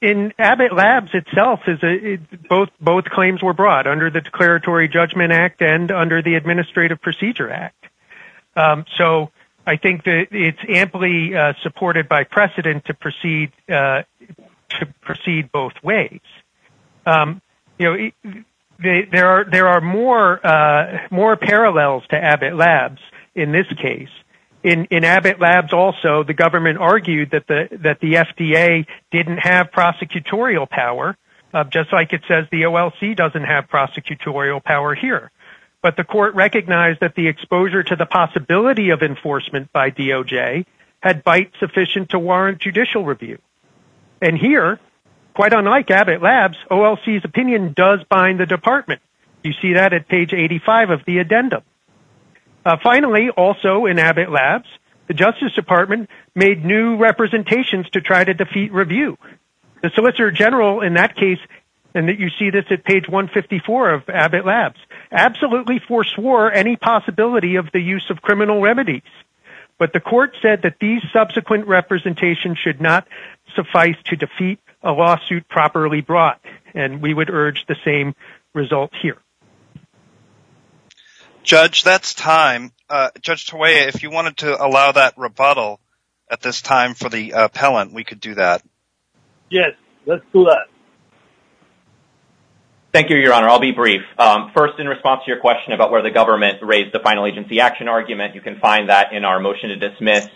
[0.00, 5.60] in Abbott Labs itself, is both both claims were brought under the Declaratory Judgment Act
[5.60, 7.84] and under the Administrative Procedure Act.
[8.56, 9.30] Um, so
[9.66, 14.02] I think that it's amply uh, supported by precedent to proceed uh,
[14.70, 16.20] to proceed both ways.
[17.04, 17.42] Um,
[18.80, 23.00] There are there are more uh, more parallels to Abbott Labs
[23.34, 24.08] in this case.
[24.62, 29.70] In in Abbott Labs also, the government argued that the that the FDA didn't have
[29.72, 31.16] prosecutorial power,
[31.70, 35.32] just like it says the OLC doesn't have prosecutorial power here.
[35.82, 40.66] But the court recognized that the exposure to the possibility of enforcement by DOJ
[41.00, 43.38] had bite sufficient to warrant judicial review.
[44.20, 44.80] And here,
[45.38, 49.00] quite unlike Abbott Labs, OLC's opinion does bind the department.
[49.44, 51.62] You see that at page 85 of the addendum.
[52.66, 54.66] Uh, finally, also in Abbott Labs,
[55.06, 59.16] the Justice Department made new representations to try to defeat review.
[59.80, 61.38] The Solicitor General in that case,
[61.94, 64.80] and that you see this at page 154 of Abbott Labs,
[65.12, 69.02] absolutely forswore any possibility of the use of criminal remedies.
[69.78, 73.06] But the court said that these subsequent representations should not
[73.54, 76.40] suffice to defeat a lawsuit properly brought.
[76.74, 78.14] And we would urge the same
[78.54, 79.18] result here.
[81.42, 82.72] Judge, that's time.
[82.90, 85.80] Uh, Judge Torruella, if you wanted to allow that rebuttal
[86.30, 88.62] at this time for the appellant, we could do that.
[89.50, 89.70] Yes,
[90.04, 90.66] let's do that.
[92.92, 93.48] Thank you, Your Honor.
[93.48, 94.00] I'll be brief.
[94.18, 97.60] Um, first, in response to your question about where the government raised the final agency
[97.60, 100.26] action argument, you can find that in our motion to dismiss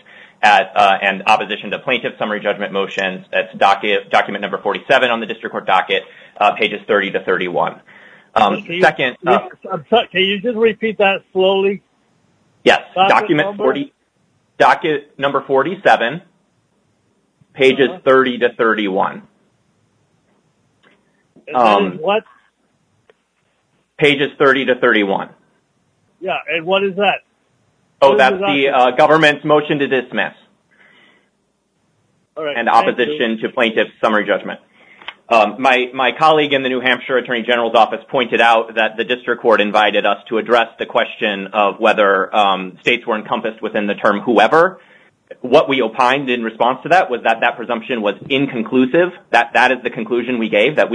[0.43, 3.25] uh, and opposition to plaintiff summary judgment motions.
[3.31, 6.03] That's document number 47 on the district court docket,
[6.39, 7.81] uh, pages 30 to 31.
[8.35, 9.17] Um, second...
[9.25, 9.49] Uh,
[10.11, 11.81] can you just repeat that slowly?
[12.63, 13.57] Yes, document
[15.17, 16.21] number 47,
[17.53, 17.99] pages uh-huh.
[18.05, 19.27] 30 to 31.
[21.53, 22.23] Um, what?
[24.03, 25.29] Pages 30 to 31.
[26.19, 27.19] Yeah, and what is that?
[28.01, 30.33] Oh, that's the uh, government's motion to dismiss
[32.35, 34.59] and opposition to plaintiff's summary judgment.
[35.29, 39.41] Um, my colleague in the New Hampshire Attorney General's office pointed out that the district
[39.41, 43.95] court invited us to address the question of whether um, states were encompassed within the
[43.95, 44.81] term whoever.
[45.39, 49.13] What we opined in response to that was that that presumption was inconclusive.
[49.31, 50.89] That is the conclusion we gave, that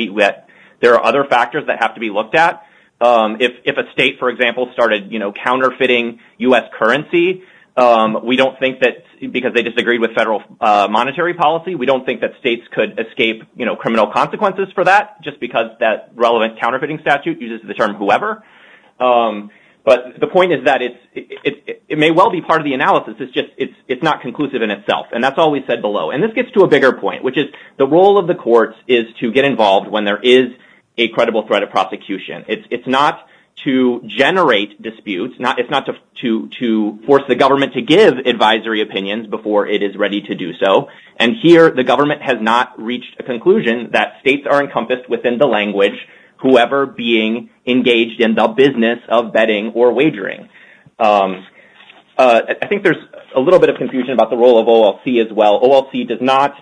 [0.83, 2.65] there are other factors that have to be looked at.
[3.01, 6.65] Um, if if a state, for example, started you know, counterfeiting U.S.
[6.77, 7.43] currency,
[7.77, 12.05] um, we don't think that, because they disagreed with federal uh, monetary policy, we don't
[12.05, 16.59] think that states could escape you know criminal consequences for that, just because that relevant
[16.61, 18.43] counterfeiting statute uses the term whoever.
[18.99, 19.51] Um,
[19.85, 23.33] but the point is that it it may well be part of the analysis, it's
[23.33, 25.07] just it's it's not conclusive in itself.
[25.13, 26.11] And that's all we said below.
[26.11, 27.47] And this gets to a bigger point, which is
[27.79, 30.49] the role of the courts is to get involved when there is
[30.99, 32.45] a credible threat of prosecution.
[32.49, 33.27] It's not
[33.65, 35.35] to generate disputes.
[35.39, 35.89] It's not
[36.23, 40.89] to force the government to give advisory opinions before it is ready to do so.
[41.17, 45.47] And here, the government has not reached a conclusion that states are encompassed within the
[45.47, 45.95] language,
[46.41, 50.49] whoever being engaged in the business of betting or wagering.
[50.99, 51.47] Um,
[52.17, 52.97] uh, I think there's
[53.35, 55.61] a little bit of confusion about the role of OLC as well.
[55.61, 56.55] OLC does not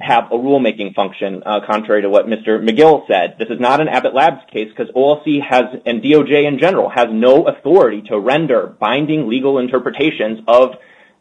[0.00, 2.62] have a rulemaking function, contrary to what Mr.
[2.62, 3.34] McGill said.
[3.38, 7.08] This is not an Abbott Labs case because OLC has, and DOJ in general has
[7.10, 10.70] no authority to render binding legal interpretations of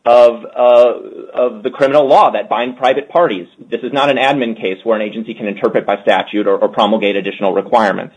[0.05, 0.93] of uh
[1.34, 3.47] of the criminal law that bind private parties.
[3.59, 7.17] This is not an admin case where an agency can interpret by statute or promulgate
[7.17, 8.15] additional requirements.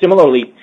[0.00, 0.54] Similarly,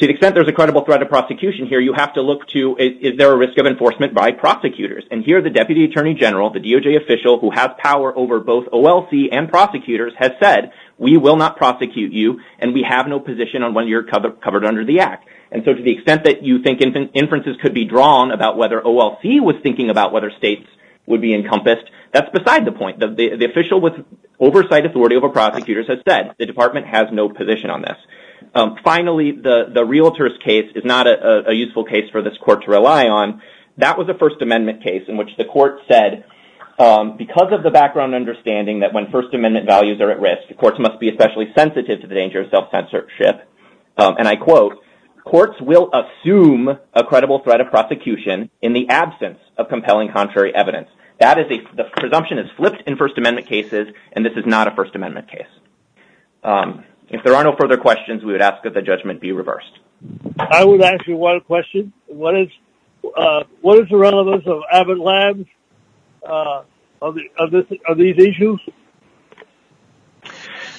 [0.00, 2.74] to the extent there's a credible threat of prosecution here, you have to look to,
[2.78, 5.04] is there a risk of enforcement by prosecutors?
[5.10, 9.28] And here, the Deputy Attorney General, the DOJ official who has power over both OLC
[9.30, 13.74] and prosecutors, has said, we will not prosecute you, and we have no position on
[13.74, 15.28] when you're covered under the Act.
[15.52, 19.38] And so to the extent that you think inferences could be drawn about whether OLC
[19.42, 20.66] was thinking about whether states
[21.04, 23.00] would be encompassed, that's beside the point.
[23.00, 23.94] The official with
[24.38, 27.98] oversight authority over prosecutors has said the department has no position on this.
[28.54, 33.06] Um, finally, the realtor's case is not a useful case for this court to rely
[33.06, 33.42] on.
[33.78, 36.24] That was a First Amendment case in which the court said,
[36.78, 40.78] um, because of the background understanding that when First Amendment values are at risk, courts
[40.78, 43.48] must be especially sensitive to the danger of self-censorship.
[43.96, 44.82] Um, and I quote,
[45.24, 50.88] courts will assume a credible threat of prosecution in the absence of compelling contrary evidence.
[51.20, 54.66] That is a the presumption is flipped in First Amendment cases, and this is not
[54.66, 55.52] a First Amendment case.
[57.10, 59.78] If there are no further questions, we would ask that the judgment be reversed.
[60.38, 61.92] I would ask you one question.
[62.06, 62.48] What is
[63.04, 65.46] uh, the relevance of Abbott Labs
[66.26, 66.62] uh,
[67.02, 68.60] of these issues?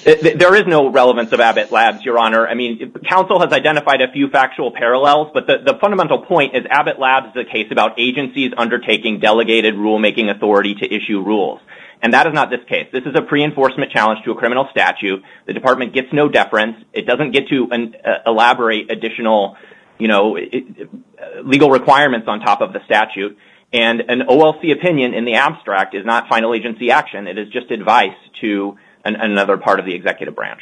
[0.04, 2.48] There is no relevance of Abbott Labs, Your Honor.
[2.48, 6.98] I mean, counsel has identified a few factual parallels, but the fundamental point is Abbott
[6.98, 11.60] Labs is a case about agencies undertaking delegated rulemaking authority to issue rules.
[12.02, 12.88] And that is not this case.
[12.92, 15.22] This is a pre-enforcement challenge to a criminal statute.
[15.46, 16.76] The department gets no deference.
[16.92, 19.56] It doesn't get to uh, elaborate additional
[21.44, 23.38] legal requirements on top of the statute.
[23.72, 27.26] And an OLC opinion in the abstract is not final agency action.
[27.26, 30.60] It is just advice to another part of the executive branch.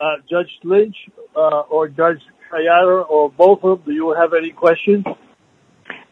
[0.00, 0.96] Uh, Judge Lynch
[1.36, 5.04] uh, or Judge Kayatta or both of them, do you have any questions?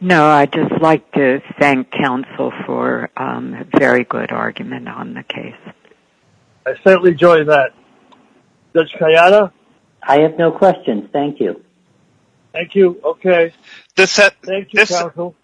[0.00, 5.24] No, I'd just like to thank counsel for um, a very good argument on the
[5.24, 5.56] case.
[6.64, 7.72] I certainly enjoy that.
[8.74, 9.50] Judge Kayatta?
[10.02, 11.08] I have no questions.
[11.12, 11.64] Thank you.
[12.52, 13.00] Thank you.
[13.04, 13.52] Okay.
[14.42, 15.34] Thank you, counsel.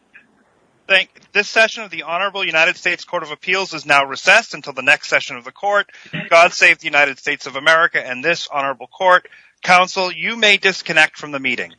[1.32, 4.82] This session of the Honorable United States Court of Appeals is now recessed until the
[4.82, 5.90] next session of the court.
[6.28, 9.26] God save the United States of America and this honorable court.
[9.62, 11.72] Counsel, you may disconnect from the meeting.